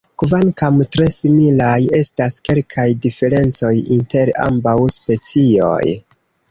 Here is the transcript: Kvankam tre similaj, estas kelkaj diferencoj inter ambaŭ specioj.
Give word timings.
Kvankam 0.21 0.79
tre 0.95 1.09
similaj, 1.15 1.75
estas 1.99 2.39
kelkaj 2.49 2.89
diferencoj 3.05 3.75
inter 4.01 4.35
ambaŭ 4.49 4.79
specioj. 4.99 5.97